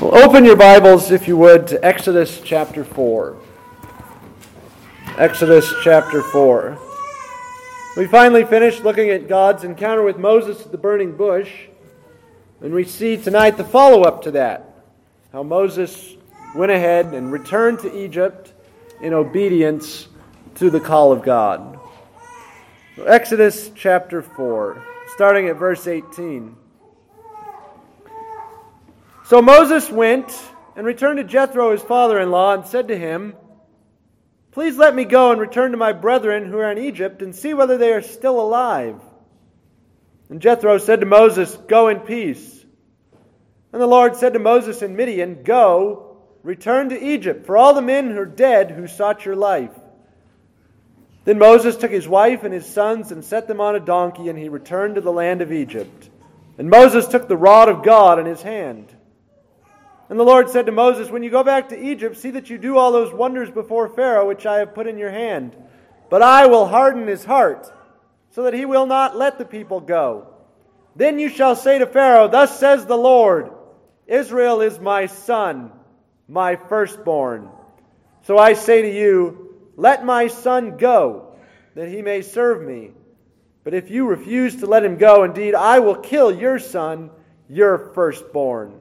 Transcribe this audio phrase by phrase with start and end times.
[0.00, 3.36] Well, open your Bibles, if you would, to Exodus chapter 4.
[5.16, 6.78] Exodus chapter 4.
[7.96, 11.50] We finally finished looking at God's encounter with Moses at the burning bush,
[12.60, 14.72] and we see tonight the follow up to that.
[15.32, 16.14] How Moses
[16.54, 18.52] went ahead and returned to Egypt
[19.00, 20.06] in obedience
[20.54, 21.76] to the call of God.
[23.04, 24.80] Exodus chapter 4,
[25.16, 26.54] starting at verse 18.
[29.28, 30.32] So Moses went
[30.74, 33.34] and returned to Jethro, his father in law, and said to him,
[34.52, 37.52] Please let me go and return to my brethren who are in Egypt and see
[37.52, 38.98] whether they are still alive.
[40.30, 42.64] And Jethro said to Moses, Go in peace.
[43.70, 47.82] And the Lord said to Moses in Midian, Go, return to Egypt, for all the
[47.82, 49.78] men who are dead who sought your life.
[51.26, 54.38] Then Moses took his wife and his sons and set them on a donkey, and
[54.38, 56.08] he returned to the land of Egypt.
[56.56, 58.94] And Moses took the rod of God in his hand.
[60.08, 62.56] And the Lord said to Moses, When you go back to Egypt, see that you
[62.58, 65.54] do all those wonders before Pharaoh which I have put in your hand.
[66.08, 67.70] But I will harden his heart,
[68.30, 70.28] so that he will not let the people go.
[70.96, 73.50] Then you shall say to Pharaoh, Thus says the Lord,
[74.06, 75.70] Israel is my son,
[76.26, 77.50] my firstborn.
[78.22, 81.36] So I say to you, Let my son go,
[81.74, 82.92] that he may serve me.
[83.62, 87.10] But if you refuse to let him go, indeed, I will kill your son,
[87.50, 88.80] your firstborn.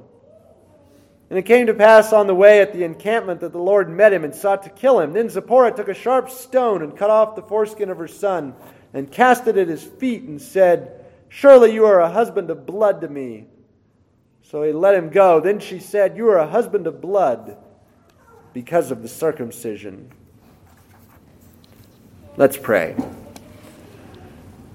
[1.29, 4.13] And it came to pass on the way at the encampment that the Lord met
[4.13, 5.11] him and sought to kill him.
[5.11, 8.55] Then Zipporah took a sharp stone and cut off the foreskin of her son
[8.93, 13.01] and cast it at his feet and said, Surely you are a husband of blood
[13.01, 13.45] to me.
[14.43, 15.41] So he let him go.
[15.41, 17.57] Then she said, You are a husband of blood
[18.53, 20.09] because of the circumcision.
[22.37, 22.95] Let's pray.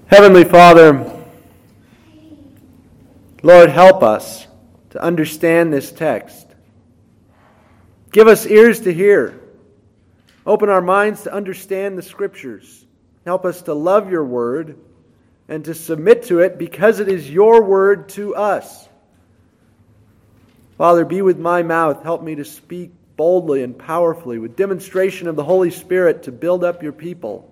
[0.07, 1.25] Heavenly Father,
[3.41, 4.45] Lord, help us
[4.93, 6.47] to understand this text.
[8.11, 9.39] Give us ears to hear.
[10.45, 12.85] Open our minds to understand the Scriptures.
[13.25, 14.77] Help us to love your word
[15.47, 18.87] and to submit to it because it is your word to us.
[20.77, 22.03] Father, be with my mouth.
[22.03, 26.63] Help me to speak boldly and powerfully with demonstration of the Holy Spirit to build
[26.63, 27.51] up your people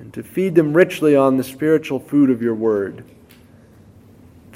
[0.00, 3.04] and to feed them richly on the spiritual food of your word.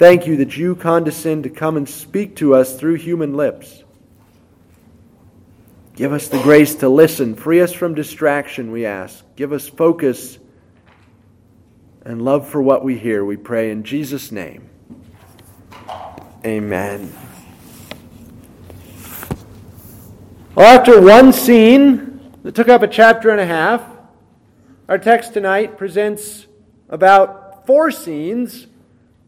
[0.01, 3.83] Thank you that you condescend to come and speak to us through human lips.
[5.93, 7.35] Give us the grace to listen.
[7.35, 9.23] Free us from distraction, we ask.
[9.35, 10.39] Give us focus
[12.03, 14.67] and love for what we hear, we pray in Jesus' name.
[16.43, 17.13] Amen.
[20.55, 23.83] Well, after one scene that took up a chapter and a half,
[24.89, 26.47] our text tonight presents
[26.89, 28.65] about four scenes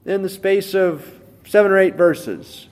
[0.05, 2.67] in the space of seven or eight verses.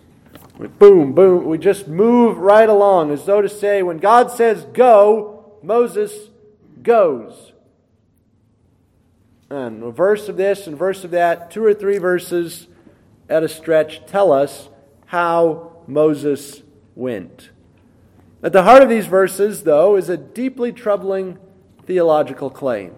[0.77, 1.45] Boom, boom.
[1.45, 6.29] We just move right along as though to say, when God says go, Moses
[6.83, 7.53] goes.
[9.49, 12.67] And a verse of this and verse of that, two or three verses
[13.27, 14.69] at a stretch, tell us
[15.07, 16.61] how Moses
[16.95, 17.49] went.
[18.43, 21.37] At the heart of these verses, though, is a deeply troubling
[21.85, 22.95] theological claim.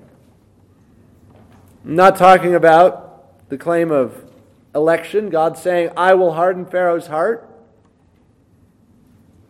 [1.85, 4.22] I'm not talking about the claim of
[4.75, 7.49] election, God saying, I will harden Pharaoh's heart.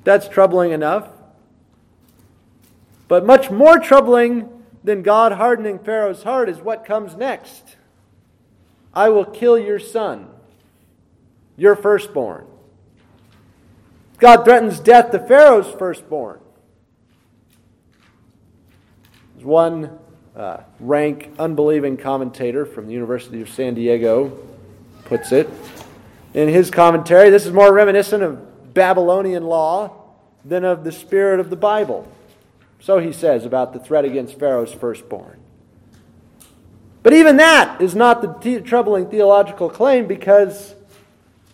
[0.03, 1.09] That's troubling enough.
[3.07, 4.50] But much more troubling
[4.84, 7.78] than God hardening Pharaoh's heart is what comes next.
[8.94, 10.28] I will kill your son,
[11.55, 12.45] your firstborn.
[14.17, 16.40] God threatens death to Pharaoh's firstborn.
[19.35, 20.00] There's one
[20.35, 24.53] uh, rank, unbelieving commentator from the University of San Diego
[25.06, 25.50] puts it
[26.34, 27.30] in his commentary.
[27.30, 30.03] This is more reminiscent of Babylonian law
[30.46, 32.08] than of the spirit of the Bible.
[32.80, 35.40] So he says about the threat against Pharaoh's firstborn.
[37.02, 40.75] But even that is not the troubling theological claim because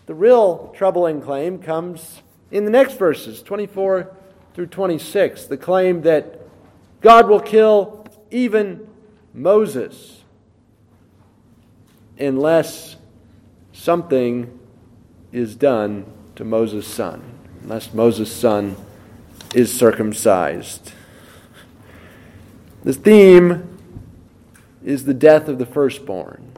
[0.05, 2.21] the real troubling claim comes
[2.51, 4.15] in the next verses, 24
[4.53, 5.45] through 26.
[5.45, 6.39] The claim that
[7.01, 8.87] God will kill even
[9.33, 10.23] Moses
[12.17, 12.95] unless
[13.79, 14.59] something
[15.31, 16.05] is done
[16.35, 17.23] to Moses' son,
[17.63, 18.75] unless Moses' son
[19.55, 20.91] is circumcised.
[22.83, 23.77] The theme
[24.83, 26.51] is the death of the firstborn.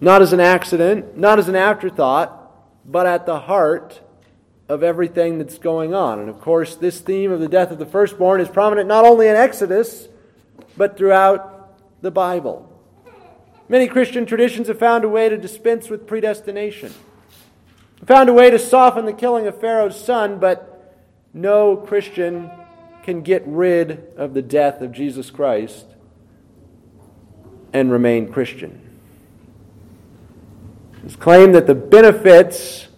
[0.00, 2.38] Not as an accident, not as an afterthought,
[2.84, 4.00] but at the heart
[4.68, 6.20] of everything that's going on.
[6.20, 9.28] And of course, this theme of the death of the firstborn is prominent not only
[9.28, 10.08] in Exodus,
[10.76, 12.71] but throughout the Bible.
[13.72, 16.92] Many Christian traditions have found a way to dispense with predestination.
[18.04, 20.94] found a way to soften the killing of Pharaoh's son, but
[21.32, 22.50] no Christian
[23.02, 25.86] can get rid of the death of Jesus Christ
[27.72, 28.78] and remain Christian.
[31.02, 32.88] It's claimed that the benefits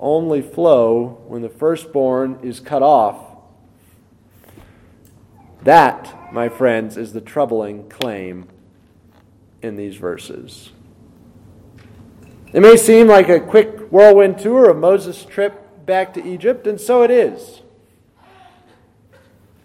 [0.00, 3.24] only flow when the firstborn is cut off.
[5.62, 8.48] That, my friends, is the troubling claim
[9.62, 10.70] in these verses.
[12.52, 16.80] It may seem like a quick whirlwind tour of Moses' trip back to Egypt, and
[16.80, 17.62] so it is.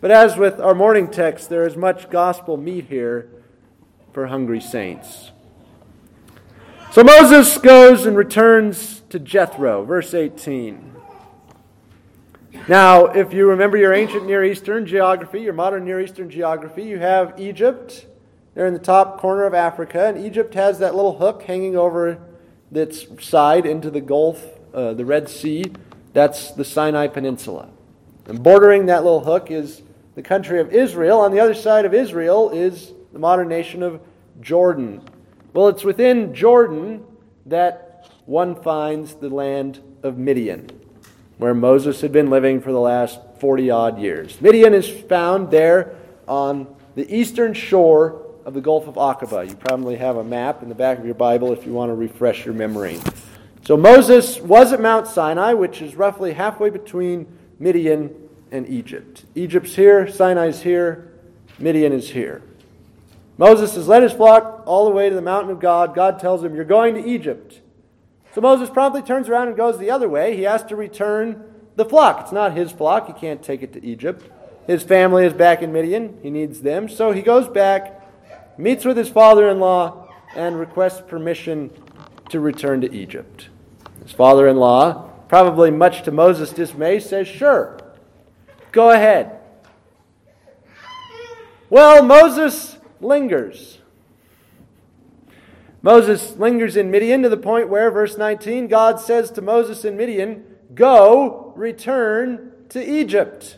[0.02, 3.28] But as with our morning text, there is much gospel meat here
[4.14, 5.32] for hungry saints.
[6.92, 10.94] So Moses goes and returns to Jethro, verse 18.
[12.68, 17.00] Now, if you remember your ancient Near Eastern geography, your modern Near Eastern geography, you
[17.00, 18.06] have Egypt.
[18.56, 22.18] They're in the top corner of Africa, and Egypt has that little hook hanging over
[22.74, 24.44] its side into the Gulf,
[24.74, 25.66] uh, the Red Sea.
[26.13, 27.68] That's the Sinai Peninsula.
[28.28, 29.81] And bordering that little hook is
[30.16, 31.19] the country of Israel.
[31.19, 34.00] On the other side of Israel is the modern nation of
[34.40, 35.01] Jordan.
[35.54, 37.04] Well, it's within Jordan
[37.46, 40.69] that one finds the land of Midian,
[41.38, 44.40] where Moses had been living for the last 40 odd years.
[44.40, 49.50] Midian is found there on the eastern shore of the Gulf of Aqaba.
[49.50, 51.96] You probably have a map in the back of your Bible if you want to
[51.96, 53.00] refresh your memory.
[53.66, 57.26] So Moses was at Mount Sinai, which is roughly halfway between
[57.58, 58.16] Midian
[58.52, 59.26] and Egypt.
[59.34, 61.12] Egypt's here, Sinai's here,
[61.58, 62.44] Midian is here.
[63.38, 65.96] Moses has led his flock all the way to the mountain of God.
[65.96, 67.62] God tells him, You're going to Egypt.
[68.34, 70.36] So Moses promptly turns around and goes the other way.
[70.36, 71.44] He has to return
[71.76, 72.22] the flock.
[72.22, 73.08] It's not his flock.
[73.08, 74.30] He can't take it to Egypt.
[74.68, 76.20] His family is back in Midian.
[76.22, 76.90] He needs them.
[76.90, 78.05] So he goes back,
[78.57, 81.72] meets with his father in law, and requests permission
[82.30, 83.50] to return to Egypt.
[84.04, 87.80] His father in law, probably much to Moses' dismay, says, Sure,
[88.72, 89.40] go ahead.
[91.69, 93.80] Well, Moses lingers.
[95.81, 99.96] Moses lingers in Midian to the point where, verse 19, God says to Moses in
[99.96, 100.44] Midian,
[100.74, 103.58] Go, return to Egypt.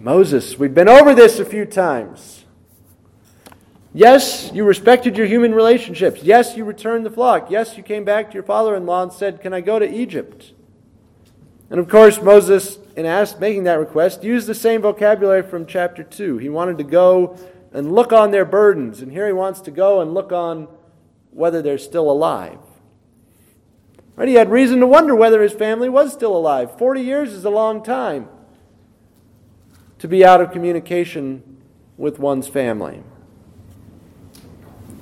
[0.00, 2.46] Moses, we've been over this a few times.
[3.92, 6.22] Yes, you respected your human relationships.
[6.22, 7.50] Yes, you returned the flock.
[7.50, 9.86] Yes, you came back to your father in law and said, Can I go to
[9.86, 10.54] Egypt?
[11.68, 16.02] And of course, Moses, in ask, making that request, used the same vocabulary from chapter
[16.02, 16.38] 2.
[16.38, 17.36] He wanted to go
[17.70, 20.66] and look on their burdens, and here he wants to go and look on
[21.30, 22.58] whether they're still alive.
[24.16, 24.28] Right?
[24.28, 26.78] He had reason to wonder whether his family was still alive.
[26.78, 28.30] 40 years is a long time
[30.00, 31.42] to be out of communication
[31.96, 33.02] with one's family.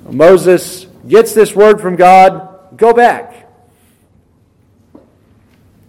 [0.09, 3.47] Moses gets this word from God go back.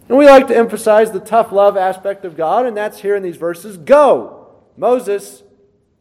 [0.08, 3.22] And we like to emphasize the tough love aspect of God, and that's here in
[3.22, 3.76] these verses.
[3.76, 5.44] Go, Moses,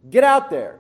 [0.09, 0.79] get out there.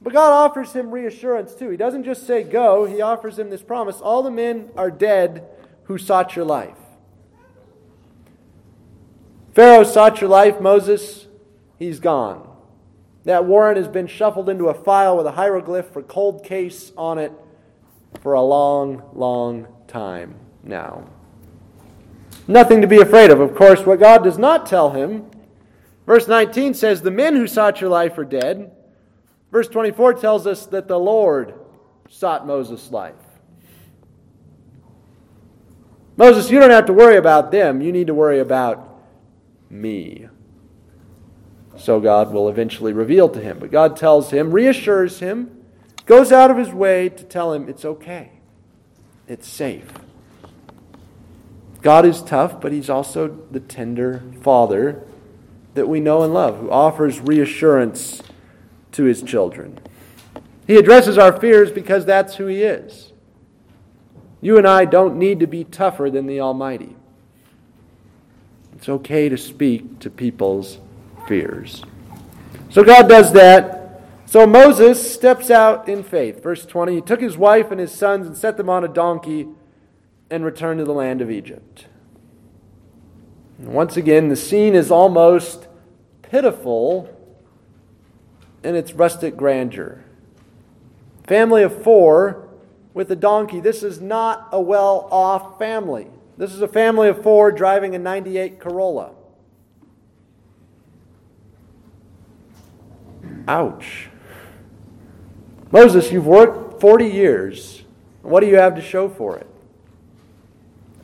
[0.00, 1.68] But God offers him reassurance too.
[1.68, 5.44] He doesn't just say go, he offers him this promise all the men are dead
[5.84, 6.79] who sought your life.
[9.54, 11.26] Pharaoh sought your life, Moses,
[11.78, 12.46] he's gone.
[13.24, 17.18] That warrant has been shuffled into a file with a hieroglyph for cold case on
[17.18, 17.32] it
[18.22, 21.08] for a long, long time now.
[22.48, 23.40] Nothing to be afraid of.
[23.40, 25.30] Of course, what God does not tell him,
[26.06, 28.72] verse 19 says, The men who sought your life are dead.
[29.52, 31.54] Verse 24 tells us that the Lord
[32.08, 33.14] sought Moses' life.
[36.16, 37.80] Moses, you don't have to worry about them.
[37.80, 38.89] You need to worry about
[39.70, 40.28] me.
[41.78, 43.58] So God will eventually reveal to him.
[43.58, 45.64] But God tells him, reassures him,
[46.04, 48.32] goes out of his way to tell him it's okay,
[49.26, 49.92] it's safe.
[51.82, 55.02] God is tough, but He's also the tender Father
[55.74, 58.22] that we know and love, who offers reassurance
[58.92, 59.78] to His children.
[60.66, 63.12] He addresses our fears because that's who He is.
[64.40, 66.96] You and I don't need to be tougher than the Almighty.
[68.80, 70.78] It's okay to speak to people's
[71.28, 71.82] fears.
[72.70, 74.00] So God does that.
[74.24, 76.42] So Moses steps out in faith.
[76.42, 79.48] Verse 20 He took his wife and his sons and set them on a donkey
[80.30, 81.88] and returned to the land of Egypt.
[83.58, 85.68] once again, the scene is almost
[86.22, 87.14] pitiful
[88.64, 90.02] in its rustic grandeur.
[91.26, 92.48] Family of four
[92.94, 93.60] with a donkey.
[93.60, 96.08] This is not a well off family.
[96.40, 99.10] This is a family of four driving a 98 Corolla.
[103.46, 104.08] Ouch.
[105.70, 107.82] Moses, you've worked 40 years
[108.22, 109.46] What do you have to show for it?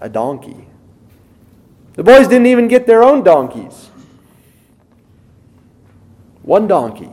[0.00, 0.68] A donkey.
[1.96, 3.90] The boys didn't even get their own donkeys.
[6.40, 7.12] One donkey.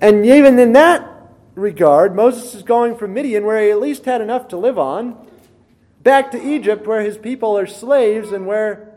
[0.00, 1.06] And even in that
[1.54, 5.18] regard, Moses is going from Midian, where he at least had enough to live on,
[6.04, 8.94] back to Egypt, where his people are slaves and where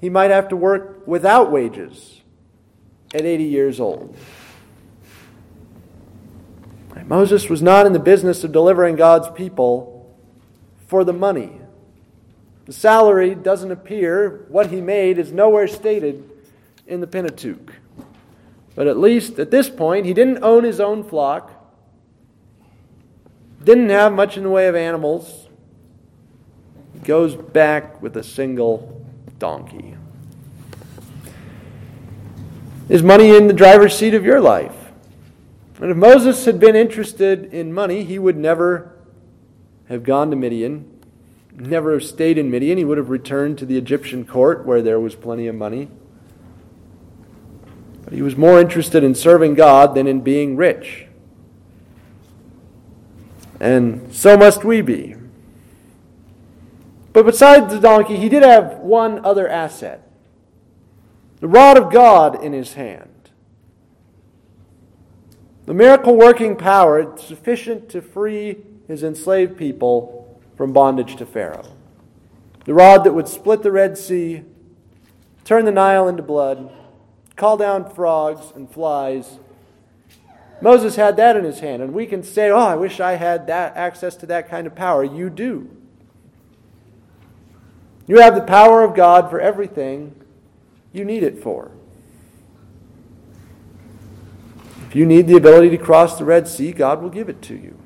[0.00, 2.20] he might have to work without wages
[3.14, 4.16] at 80 years old.
[7.06, 10.16] Moses was not in the business of delivering God's people
[10.86, 11.60] for the money.
[12.64, 16.30] The salary doesn't appear, what he made is nowhere stated
[16.86, 17.74] in the Pentateuch.
[18.74, 21.63] But at least at this point, he didn't own his own flock,
[23.64, 25.48] didn't have much in the way of animals.
[26.92, 29.04] He goes back with a single
[29.38, 29.96] donkey.
[32.88, 34.74] Is money in the driver's seat of your life?
[35.80, 38.94] And if Moses had been interested in money, he would never
[39.88, 40.90] have gone to Midian,
[41.54, 42.78] never have stayed in Midian.
[42.78, 45.88] He would have returned to the Egyptian court where there was plenty of money.
[48.04, 51.06] But he was more interested in serving God than in being rich.
[53.64, 55.16] And so must we be.
[57.14, 60.02] But besides the donkey, he did have one other asset
[61.40, 63.30] the rod of God in his hand.
[65.64, 71.74] The miracle working power sufficient to free his enslaved people from bondage to Pharaoh.
[72.66, 74.42] The rod that would split the Red Sea,
[75.44, 76.70] turn the Nile into blood,
[77.36, 79.38] call down frogs and flies.
[80.64, 83.48] Moses had that in his hand, and we can say, Oh, I wish I had
[83.48, 85.04] that access to that kind of power.
[85.04, 85.68] You do.
[88.06, 90.18] You have the power of God for everything
[90.90, 91.70] you need it for.
[94.88, 97.54] If you need the ability to cross the Red Sea, God will give it to
[97.54, 97.78] you.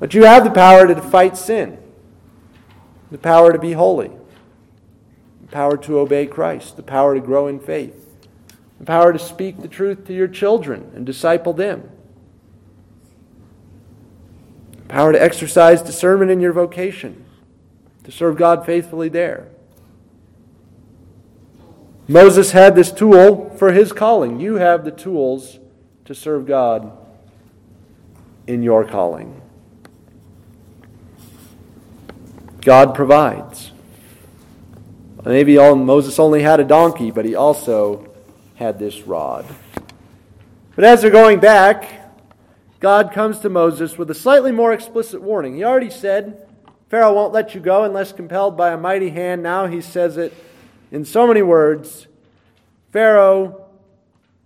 [0.00, 1.76] But you have the power to fight sin,
[3.10, 4.10] the power to be holy,
[5.42, 8.11] the power to obey Christ, the power to grow in faith,
[8.82, 11.88] the power to speak the truth to your children and disciple them,
[14.72, 17.24] the power to exercise discernment in your vocation,
[18.02, 19.46] to serve God faithfully there.
[22.08, 24.40] Moses had this tool for his calling.
[24.40, 25.60] You have the tools
[26.06, 26.90] to serve God
[28.48, 29.40] in your calling.
[32.62, 33.70] God provides.
[35.24, 38.11] Maybe Moses only had a donkey, but he also
[38.54, 39.46] had this rod.
[40.74, 42.12] But as they're going back,
[42.80, 45.54] God comes to Moses with a slightly more explicit warning.
[45.54, 46.46] He already said,
[46.88, 49.42] Pharaoh won't let you go unless compelled by a mighty hand.
[49.42, 50.32] Now he says it
[50.90, 52.06] in so many words,
[52.92, 53.66] Pharaoh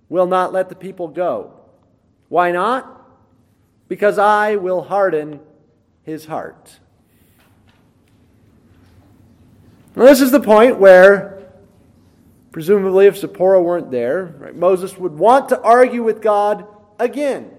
[0.09, 1.53] will not let the people go.
[2.29, 3.05] Why not?
[3.89, 5.41] Because I will harden
[6.05, 6.79] his heart.
[9.97, 11.36] Now, this is the point where,
[12.57, 16.67] presumably, if Zipporah weren't there, right, Moses would want to argue with God
[16.99, 17.51] again.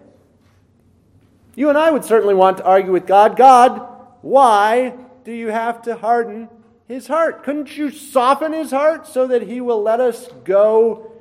[1.53, 3.87] You and I would certainly want to argue with God God,
[4.21, 6.49] why do you have to harden
[6.87, 7.43] his heart.
[7.43, 11.11] Couldn't you soften his heart so that he will let us go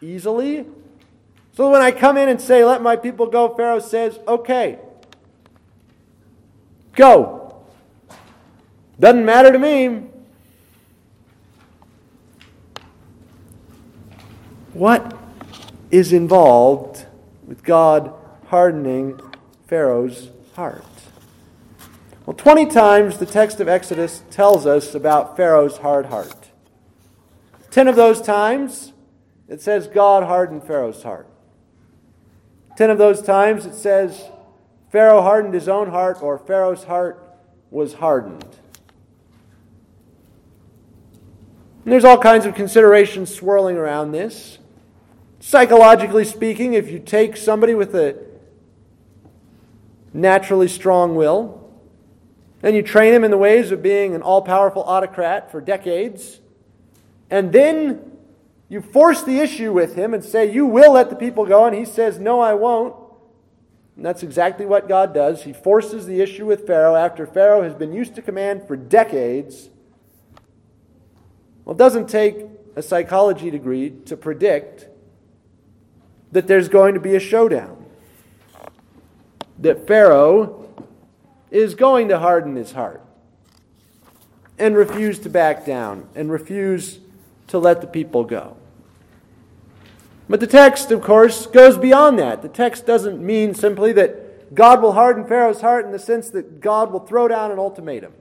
[0.00, 0.66] easily?
[1.52, 4.80] So when I come in and say, Let my people go, Pharaoh says, Okay,
[6.96, 7.62] go.
[8.98, 10.08] Doesn't matter to me.
[14.72, 15.18] What
[15.90, 17.04] is involved
[17.46, 18.14] with God
[18.46, 19.20] hardening
[19.66, 20.84] Pharaoh's heart?
[22.24, 26.50] Well, 20 times the text of Exodus tells us about Pharaoh's hard heart.
[27.70, 28.92] 10 of those times
[29.46, 31.26] it says God hardened Pharaoh's heart.
[32.78, 34.30] 10 of those times it says
[34.90, 37.22] Pharaoh hardened his own heart or Pharaoh's heart
[37.70, 38.46] was hardened.
[41.84, 44.58] And there's all kinds of considerations swirling around this.
[45.44, 48.16] Psychologically speaking, if you take somebody with a
[50.14, 51.68] naturally strong will,
[52.62, 56.40] and you train him in the ways of being an all powerful autocrat for decades.
[57.28, 58.12] And then
[58.68, 61.64] you force the issue with him and say, You will let the people go.
[61.66, 62.94] And he says, No, I won't.
[63.96, 65.42] And that's exactly what God does.
[65.42, 69.70] He forces the issue with Pharaoh after Pharaoh has been used to command for decades.
[71.64, 72.46] Well, it doesn't take
[72.76, 74.86] a psychology degree to predict
[76.32, 77.84] that there's going to be a showdown.
[79.58, 80.68] That Pharaoh
[81.50, 83.02] is going to harden his heart
[84.58, 86.98] and refuse to back down and refuse
[87.48, 88.56] to let the people go.
[90.28, 92.40] But the text, of course, goes beyond that.
[92.42, 96.60] The text doesn't mean simply that God will harden Pharaoh's heart in the sense that
[96.60, 98.14] God will throw down an ultimatum.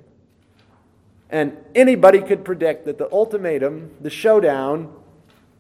[1.30, 4.94] And anybody could predict that the ultimatum, the showdown,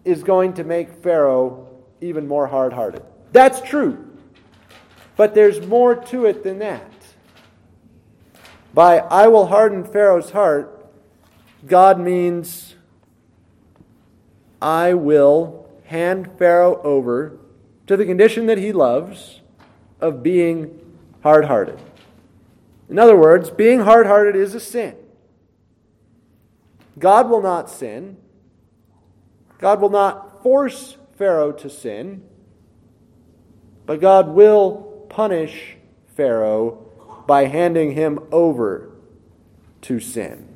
[0.03, 1.70] is going to make Pharaoh
[2.01, 3.03] even more hard hearted.
[3.31, 4.07] That's true.
[5.15, 6.91] But there's more to it than that.
[8.73, 10.85] By I will harden Pharaoh's heart,
[11.67, 12.75] God means
[14.61, 17.37] I will hand Pharaoh over
[17.87, 19.41] to the condition that he loves
[19.99, 20.79] of being
[21.21, 21.79] hard hearted.
[22.89, 24.95] In other words, being hard hearted is a sin.
[26.97, 28.17] God will not sin.
[29.59, 32.23] God will not force Pharaoh to sin,
[33.85, 35.77] but God will punish
[36.15, 36.83] Pharaoh
[37.27, 38.89] by handing him over
[39.83, 40.47] to sin.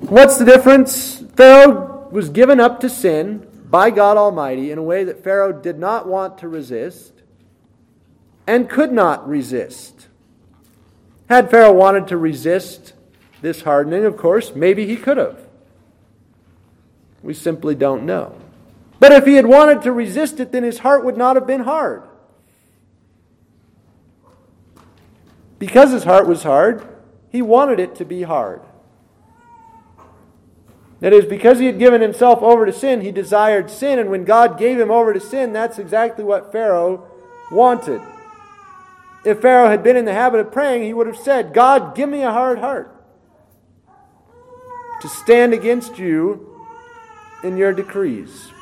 [0.00, 1.22] What's the difference?
[1.36, 5.78] Pharaoh was given up to sin by God Almighty in a way that Pharaoh did
[5.78, 7.12] not want to resist
[8.46, 10.08] and could not resist.
[11.28, 12.94] Had Pharaoh wanted to resist
[13.42, 15.38] this hardening, of course, maybe he could have.
[17.22, 18.40] We simply don't know.
[18.98, 21.62] But if he had wanted to resist it, then his heart would not have been
[21.62, 22.04] hard.
[25.58, 26.86] Because his heart was hard,
[27.30, 28.62] he wanted it to be hard.
[31.00, 34.24] That is, because he had given himself over to sin, he desired sin, and when
[34.24, 37.06] God gave him over to sin, that's exactly what Pharaoh
[37.50, 38.00] wanted.
[39.24, 42.08] If Pharaoh had been in the habit of praying, he would have said, God, give
[42.08, 42.90] me a hard heart
[45.00, 46.58] to stand against you
[47.42, 48.53] in your decrees.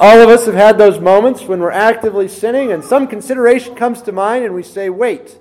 [0.00, 4.00] All of us have had those moments when we're actively sinning and some consideration comes
[4.02, 5.38] to mind and we say, wait,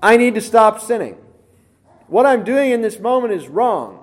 [0.00, 1.16] I need to stop sinning.
[2.06, 3.98] What I'm doing in this moment is wrong.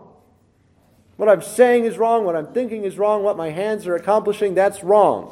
[1.15, 2.25] What I'm saying is wrong.
[2.25, 3.23] What I'm thinking is wrong.
[3.23, 5.31] What my hands are accomplishing, that's wrong.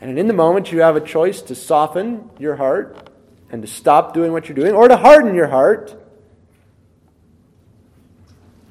[0.00, 3.10] And in the moment, you have a choice to soften your heart
[3.50, 5.94] and to stop doing what you're doing, or to harden your heart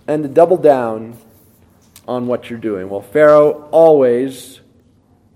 [0.08, 1.17] and to double down
[2.07, 2.89] on what you're doing.
[2.89, 4.61] Well, Pharaoh always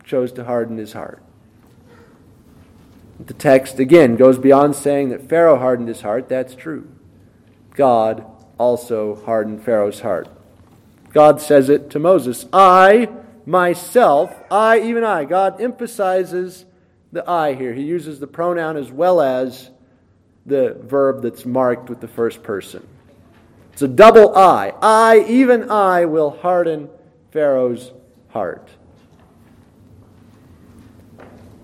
[0.03, 1.21] chose to harden his heart.
[3.19, 6.27] The text, again, goes beyond saying that Pharaoh hardened his heart.
[6.27, 6.87] That's true.
[7.75, 8.25] God
[8.57, 10.27] also hardened Pharaoh's heart.
[11.13, 13.09] God says it to Moses I,
[13.45, 15.23] myself, I, even I.
[15.25, 16.65] God emphasizes
[17.11, 17.73] the I here.
[17.73, 19.71] He uses the pronoun as well as
[20.45, 22.85] the verb that's marked with the first person.
[23.75, 24.71] It's a double I.
[24.81, 26.87] I, even I, will harden
[27.31, 27.91] Pharaoh's
[28.29, 28.69] heart.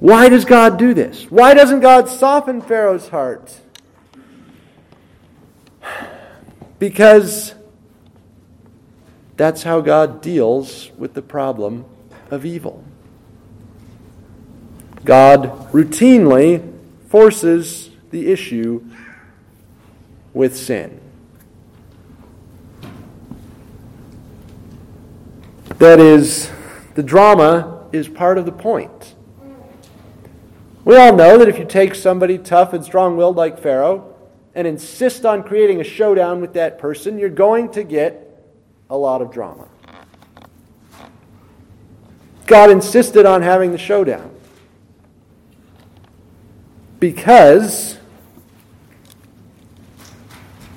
[0.02, 1.32] Why does God do this?
[1.32, 3.58] Why doesn't God soften Pharaoh's heart?
[6.80, 7.56] Because
[9.38, 11.86] that's how God deals with the problem
[12.30, 12.84] of evil.
[15.06, 18.84] God routinely forces the issue
[20.34, 21.00] with sin.
[25.82, 26.52] That is,
[26.94, 29.16] the drama is part of the point.
[30.86, 34.16] We all know that if you take somebody tough and strong willed like Pharaoh
[34.54, 38.46] and insist on creating a showdown with that person, you're going to get
[38.92, 39.68] a lot of drama.
[42.46, 44.36] God insisted on having the showdown
[47.00, 47.98] because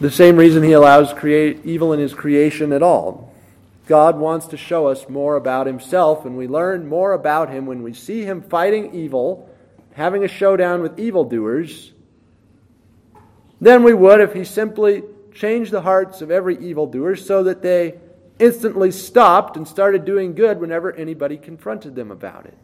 [0.00, 3.33] the same reason he allows create evil in his creation at all.
[3.86, 7.82] God wants to show us more about himself, and we learn more about him when
[7.82, 9.50] we see him fighting evil,
[9.92, 11.92] having a showdown with evildoers,
[13.60, 15.02] than we would if he simply
[15.34, 17.94] changed the hearts of every evildoer so that they
[18.38, 22.56] instantly stopped and started doing good whenever anybody confronted them about it.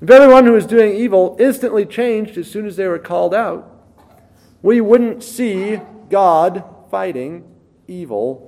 [0.00, 3.72] If everyone who was doing evil instantly changed as soon as they were called out,
[4.62, 5.80] we wouldn't see
[6.10, 7.44] God fighting
[7.86, 8.45] evil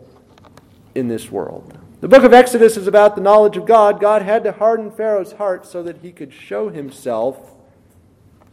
[0.98, 1.78] in this world.
[2.00, 4.00] The book of Exodus is about the knowledge of God.
[4.00, 7.54] God had to harden Pharaoh's heart so that he could show himself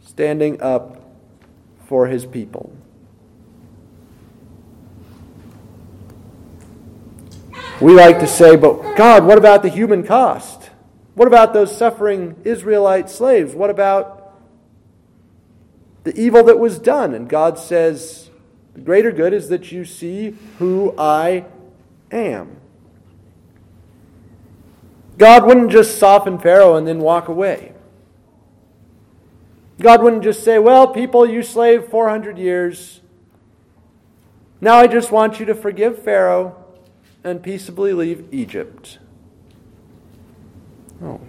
[0.04, 1.02] standing up
[1.86, 2.72] for his people.
[7.80, 10.70] We like to say, but God, what about the human cost?
[11.14, 13.54] What about those suffering Israelite slaves?
[13.54, 14.34] What about
[16.04, 17.14] the evil that was done?
[17.14, 18.30] And God says,
[18.74, 21.44] the greater good is that you see who I
[22.10, 22.56] am.
[25.18, 27.72] God wouldn't just soften Pharaoh and then walk away.
[29.80, 33.00] God wouldn't just say, Well, people, you slaved 400 years.
[34.60, 36.64] Now I just want you to forgive Pharaoh
[37.22, 38.98] and peaceably leave Egypt.
[41.02, 41.20] Oh.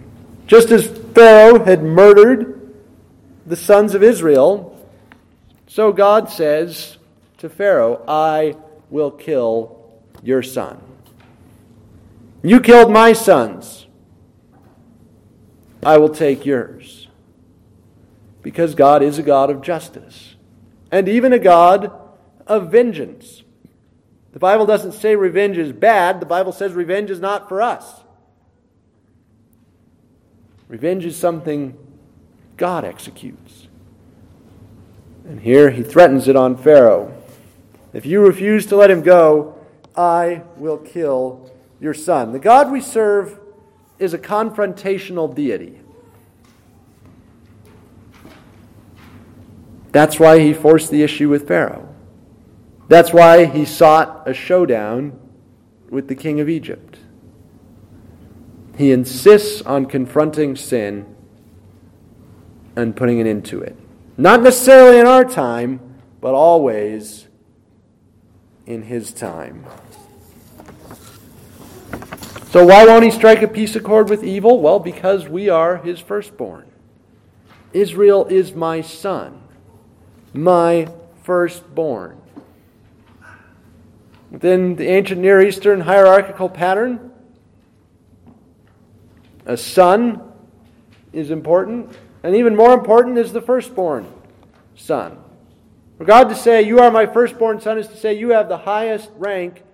[0.46, 2.74] Just as Pharaoh had murdered
[3.44, 4.74] the sons of Israel,
[5.66, 6.96] so God says
[7.38, 8.56] to Pharaoh, I
[8.88, 9.77] will kill
[10.22, 10.80] your son.
[12.42, 13.86] You killed my sons.
[15.82, 17.08] I will take yours.
[18.42, 20.36] Because God is a God of justice
[20.90, 21.92] and even a God
[22.46, 23.42] of vengeance.
[24.32, 28.02] The Bible doesn't say revenge is bad, the Bible says revenge is not for us.
[30.68, 31.76] Revenge is something
[32.56, 33.68] God executes.
[35.26, 37.14] And here he threatens it on Pharaoh.
[37.92, 39.57] If you refuse to let him go,
[39.98, 42.32] I will kill your son.
[42.32, 43.40] The God we serve
[43.98, 45.80] is a confrontational deity.
[49.90, 51.92] That's why he forced the issue with Pharaoh.
[52.86, 55.18] That's why he sought a showdown
[55.90, 56.98] with the king of Egypt.
[58.76, 61.16] He insists on confronting sin
[62.76, 63.76] and putting an end to it.
[64.16, 65.80] Not necessarily in our time,
[66.20, 67.27] but always
[68.68, 69.64] in his time.
[72.50, 74.60] So, why won't he strike a peace accord with evil?
[74.60, 76.70] Well, because we are his firstborn.
[77.72, 79.40] Israel is my son,
[80.34, 80.88] my
[81.22, 82.20] firstborn.
[84.30, 87.10] Within the ancient Near Eastern hierarchical pattern,
[89.46, 90.20] a son
[91.14, 94.06] is important, and even more important is the firstborn
[94.76, 95.18] son.
[95.98, 98.58] For God to say, You are my firstborn son, is to say, You have the
[98.58, 99.64] highest rank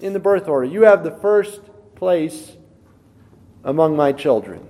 [0.00, 0.66] in the birth order.
[0.66, 1.60] You have the first
[1.94, 2.56] place
[3.64, 4.66] among my children.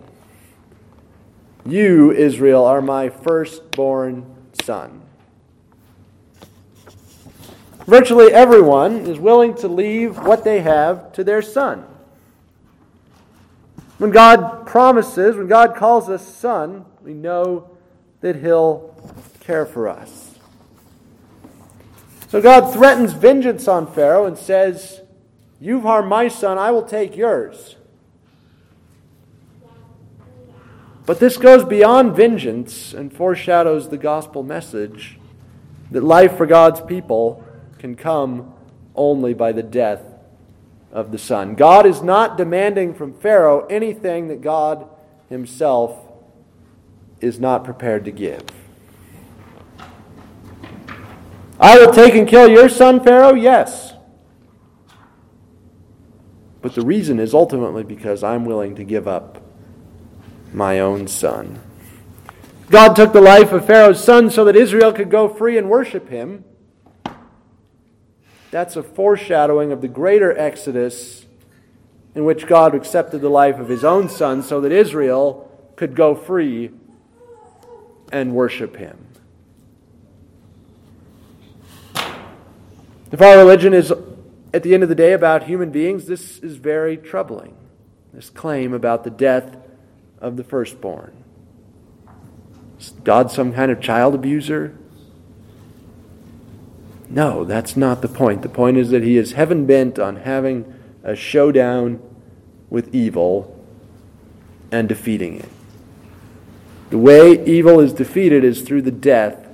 [1.65, 4.27] You, Israel, are my firstborn
[4.63, 5.03] son.
[7.87, 11.87] Virtually everyone is willing to leave what they have to their son.
[13.97, 17.71] When God promises, when God calls us son, we know
[18.21, 18.95] that He'll
[19.41, 20.28] care for us.
[22.29, 25.01] So God threatens vengeance on Pharaoh and says,
[25.61, 27.77] You've harmed my son, I will take yours.
[31.07, 35.19] But this goes beyond vengeance and foreshadows the gospel message
[35.91, 37.43] that life for God's people
[37.79, 38.53] can come
[38.95, 40.03] only by the death
[40.93, 41.55] of the Son.
[41.55, 44.87] God is not demanding from Pharaoh anything that God
[45.31, 45.99] himself
[47.23, 48.45] is not prepared to give.
[51.61, 53.35] I will take and kill your son, Pharaoh?
[53.35, 53.95] Yes.
[56.61, 59.43] But the reason is ultimately because I'm willing to give up
[60.53, 61.61] my own son.
[62.71, 66.11] God took the life of Pharaoh's son so that Israel could go free and worship
[66.11, 66.45] him.
[68.51, 71.27] That's a foreshadowing of the greater exodus
[72.15, 76.15] in which God accepted the life of his own son so that Israel could go
[76.15, 76.71] free
[78.11, 79.08] and worship him.
[83.11, 83.93] If our religion is,
[84.53, 87.57] at the end of the day, about human beings, this is very troubling.
[88.13, 89.57] This claim about the death
[90.21, 91.13] of the firstborn.
[92.79, 94.77] Is God some kind of child abuser?
[97.09, 98.43] No, that's not the point.
[98.43, 102.03] The point is that he is heaven bent on having a showdown
[102.69, 103.59] with evil
[104.71, 105.49] and defeating it.
[106.91, 109.47] The way evil is defeated is through the death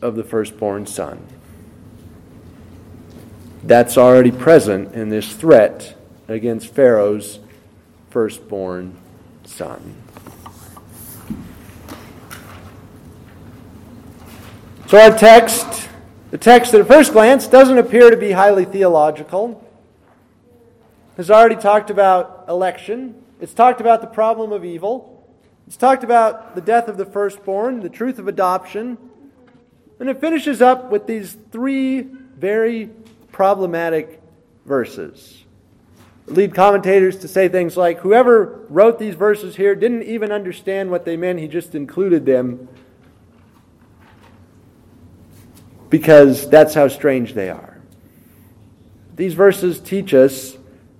[0.00, 1.26] of the firstborn son.
[3.66, 5.96] That's already present in this threat
[6.28, 7.40] against Pharaoh's
[8.10, 8.96] firstborn
[9.44, 9.96] son.
[14.86, 15.88] So, our text
[16.34, 19.64] the text, at first glance, doesn't appear to be highly theological.
[21.16, 23.22] Has already talked about election.
[23.40, 25.24] It's talked about the problem of evil.
[25.68, 28.98] It's talked about the death of the firstborn, the truth of adoption.
[30.00, 32.90] And it finishes up with these three very
[33.34, 34.22] problematic
[34.64, 35.42] verses.
[36.26, 41.04] Lead commentators to say things like whoever wrote these verses here didn't even understand what
[41.04, 42.68] they meant, he just included them
[45.90, 47.80] because that's how strange they are.
[49.16, 50.56] These verses teach us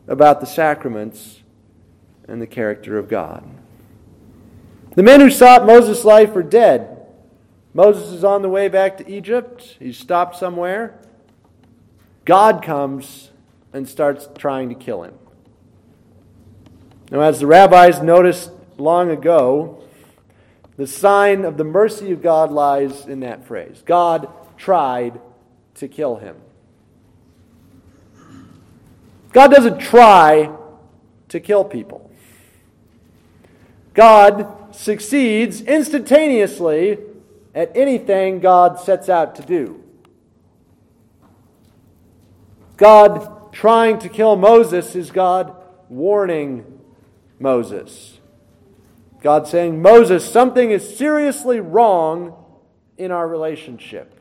[0.09, 1.40] about the sacraments
[2.27, 3.49] and the character of God.
[4.97, 7.07] The men who sought Moses' life are dead.
[7.73, 9.77] Moses is on the way back to Egypt.
[9.79, 10.99] He's stopped somewhere.
[12.25, 13.31] God comes
[13.73, 15.15] and starts trying to kill him.
[17.11, 19.83] Now, as the rabbis noticed long ago,
[20.77, 25.21] the sign of the mercy of God lies in that phrase God tried
[25.75, 26.37] to kill him.
[29.33, 30.51] God doesn't try
[31.29, 32.11] to kill people.
[33.93, 36.99] God succeeds instantaneously
[37.55, 39.84] at anything God sets out to do.
[42.77, 45.55] God trying to kill Moses is God
[45.89, 46.81] warning
[47.39, 48.19] Moses.
[49.21, 52.35] God saying, Moses, something is seriously wrong
[52.99, 54.21] in our relationship.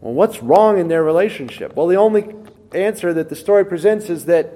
[0.00, 1.74] Well, what's wrong in their relationship?
[1.74, 2.34] Well, the only
[2.72, 4.54] answer that the story presents is that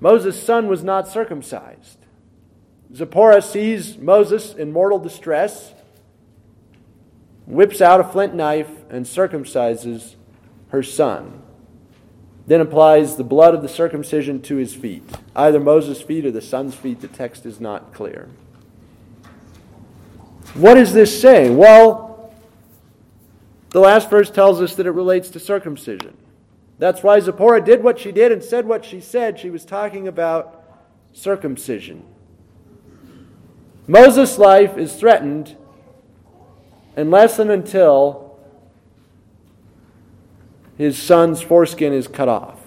[0.00, 1.98] Moses' son was not circumcised.
[2.94, 5.72] Zipporah sees Moses in mortal distress,
[7.46, 10.16] whips out a flint knife, and circumcises
[10.70, 11.42] her son.
[12.46, 15.04] Then applies the blood of the circumcision to his feet.
[15.36, 18.28] Either Moses' feet or the son's feet, the text is not clear.
[20.54, 21.56] What is this saying?
[21.56, 22.32] Well,
[23.70, 26.16] the last verse tells us that it relates to circumcision.
[26.78, 29.38] That's why Zipporah did what she did and said what she said.
[29.38, 30.64] She was talking about
[31.12, 32.04] circumcision.
[33.86, 35.56] Moses' life is threatened
[36.96, 38.29] unless and until
[40.80, 42.58] his son's foreskin is cut off.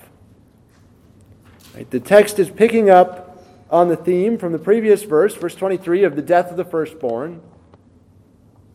[1.74, 1.90] Right?
[1.90, 6.16] The text is picking up on the theme from the previous verse, verse 23, of
[6.16, 7.42] the death of the firstborn,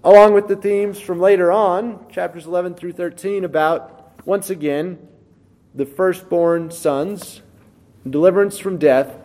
[0.02, 4.98] along with the themes from later on, chapters 11 through 13, about, once again,
[5.72, 7.40] the firstborn sons,
[8.10, 9.18] deliverance from death,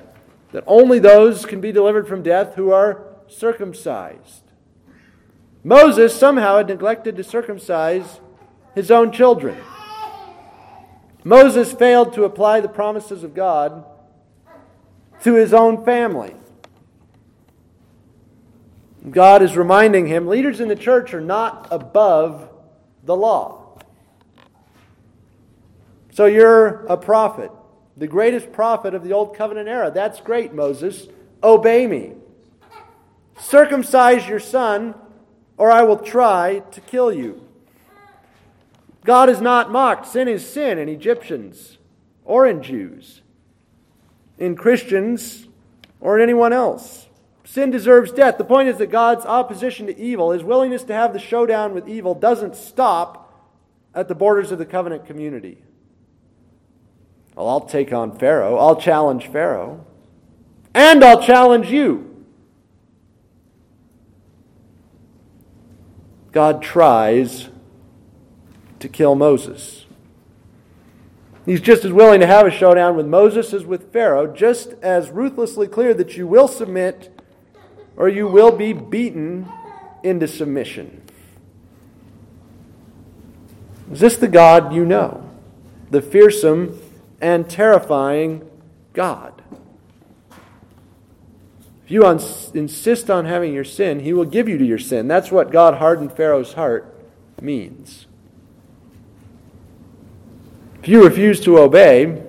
[0.51, 4.43] that only those can be delivered from death who are circumcised.
[5.63, 8.19] Moses somehow had neglected to circumcise
[8.75, 9.57] his own children.
[11.23, 13.85] Moses failed to apply the promises of God
[15.23, 16.35] to his own family.
[19.09, 22.49] God is reminding him leaders in the church are not above
[23.03, 23.79] the law.
[26.11, 27.51] So you're a prophet,
[27.97, 29.91] the greatest prophet of the Old Covenant era.
[29.91, 31.07] That's great, Moses.
[31.41, 32.13] Obey me.
[33.39, 34.95] Circumcise your son,
[35.57, 37.45] or I will try to kill you.
[39.03, 40.07] God is not mocked.
[40.07, 41.77] Sin is sin in Egyptians
[42.23, 43.21] or in Jews,
[44.37, 45.47] in Christians
[45.99, 47.07] or in anyone else.
[47.43, 48.37] Sin deserves death.
[48.37, 51.87] The point is that God's opposition to evil, his willingness to have the showdown with
[51.87, 53.51] evil, doesn't stop
[53.93, 55.61] at the borders of the covenant community.
[57.35, 58.57] Well, I'll take on Pharaoh.
[58.57, 59.85] I'll challenge Pharaoh.
[60.73, 62.25] And I'll challenge you.
[66.31, 67.49] God tries
[68.83, 69.85] to kill Moses.
[71.45, 75.09] He's just as willing to have a showdown with Moses as with Pharaoh, just as
[75.09, 77.19] ruthlessly clear that you will submit
[77.97, 79.49] or you will be beaten
[80.03, 81.01] into submission.
[83.91, 85.29] Is this the God you know?
[85.89, 86.79] The fearsome
[87.19, 88.49] and terrifying
[88.93, 89.41] God.
[91.85, 95.07] If you insist on having your sin, he will give you to your sin.
[95.07, 96.89] That's what God hardened Pharaoh's heart
[97.41, 98.07] means.
[100.83, 102.21] If you refuse to obey,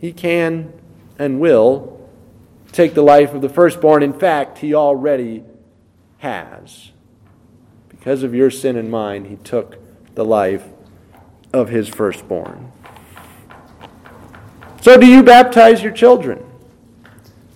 [0.00, 0.72] he can
[1.20, 2.04] and will
[2.72, 4.02] take the life of the firstborn.
[4.02, 5.44] In fact, he already
[6.18, 6.90] has.
[7.88, 9.78] Because of your sin and mine, he took
[10.16, 10.64] the life
[11.52, 12.72] of his firstborn.
[14.80, 16.44] So, do you baptize your children?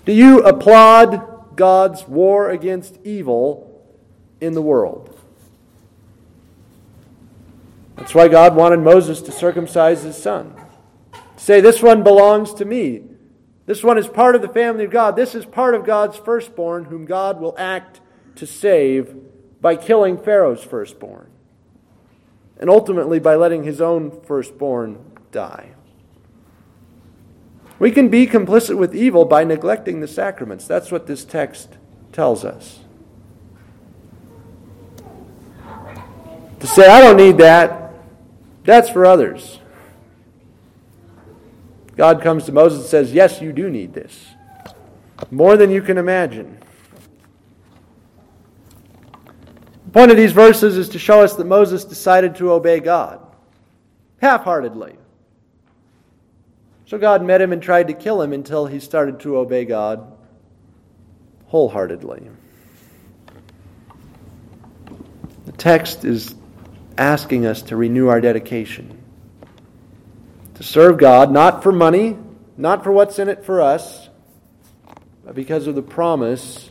[0.05, 3.85] Do you applaud God's war against evil
[4.40, 5.15] in the world?
[7.96, 10.54] That's why God wanted Moses to circumcise his son.
[11.37, 13.02] Say, This one belongs to me.
[13.66, 15.16] This one is part of the family of God.
[15.16, 18.00] This is part of God's firstborn, whom God will act
[18.37, 19.14] to save
[19.61, 21.28] by killing Pharaoh's firstborn,
[22.59, 25.70] and ultimately by letting his own firstborn die.
[27.78, 30.66] We can be complicit with evil by neglecting the sacraments.
[30.66, 31.76] That's what this text
[32.12, 32.80] tells us.
[36.61, 37.86] To say, I don't need that,
[38.66, 39.61] that's for others.
[41.96, 44.26] God comes to Moses and says, Yes, you do need this.
[45.31, 46.59] More than you can imagine.
[49.87, 53.20] The point of these verses is to show us that Moses decided to obey God
[54.20, 54.96] half heartedly.
[56.87, 60.12] So God met him and tried to kill him until he started to obey God
[61.46, 62.29] wholeheartedly.
[65.46, 66.35] The text is
[66.98, 68.98] asking us to renew our dedication,
[70.54, 72.16] to serve God, not for money,
[72.56, 74.09] not for what's in it for us,
[75.24, 76.70] but because of the promise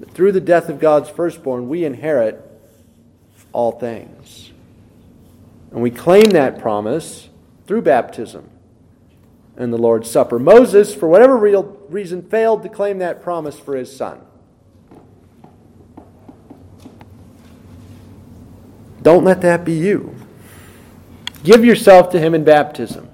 [0.00, 2.44] that through the death of God's firstborn, we inherit
[3.52, 4.50] all things.
[5.70, 7.28] And we claim that promise
[7.66, 8.50] through baptism
[9.56, 10.38] and the Lord's Supper.
[10.38, 14.20] Moses, for whatever real reason, failed to claim that promise for his son.
[19.02, 20.14] Don't let that be you.
[21.44, 23.08] Give yourself to him in baptism.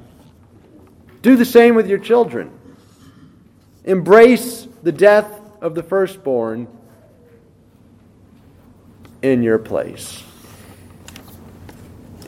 [1.22, 2.50] Do the same with your children.
[3.84, 6.68] Embrace the death of the firstborn
[9.22, 10.22] in your place.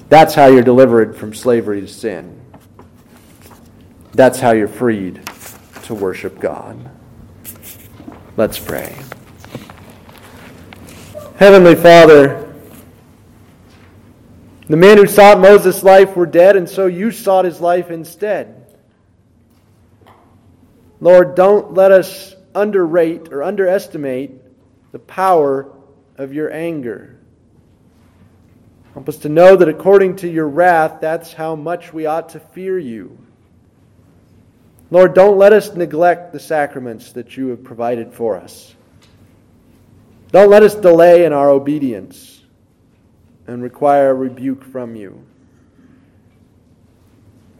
[0.09, 2.41] That's how you're delivered from slavery to sin.
[4.13, 5.21] That's how you're freed
[5.85, 6.91] to worship God.
[8.37, 8.97] Let's pray.
[11.37, 12.50] Heavenly Father,
[14.71, 18.73] the men who sought Moses' life were dead, and so you sought his life instead.
[21.01, 24.31] Lord, don't let us underrate or underestimate
[24.93, 25.73] the power
[26.19, 27.19] of your anger.
[28.95, 32.39] Help us to know that according to your wrath, that's how much we ought to
[32.39, 33.19] fear you.
[34.93, 38.73] Lord, don't let us neglect the sacraments that you have provided for us.
[40.31, 42.40] Don't let us delay in our obedience
[43.51, 45.27] and require rebuke from you.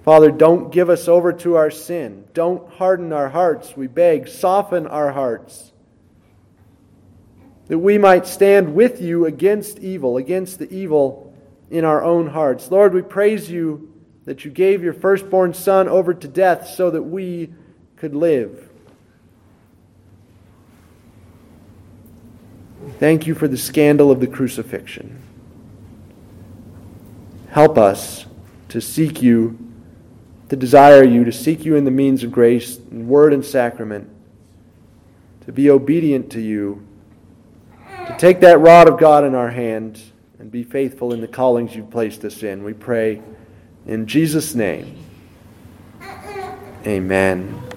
[0.05, 2.25] Father, don't give us over to our sin.
[2.33, 4.29] Don't harden our hearts, we beg.
[4.29, 5.73] Soften our hearts.
[7.67, 11.35] That we might stand with you against evil, against the evil
[11.71, 12.71] in our own hearts.
[12.71, 13.93] Lord, we praise you
[14.27, 17.53] that you gave your firstborn Son over to death so that we
[17.97, 18.71] could live.
[23.01, 25.20] Thank you for the scandal of the crucifixion.
[27.51, 28.27] Help us
[28.69, 29.59] to seek you,
[30.49, 34.09] to desire you, to seek you in the means of grace, in word and sacrament,
[35.47, 36.87] to be obedient to you,
[38.07, 40.01] to take that rod of God in our hand
[40.39, 42.63] and be faithful in the callings you've placed us in.
[42.63, 43.21] We pray
[43.87, 44.97] in Jesus' name,
[46.87, 47.70] amen.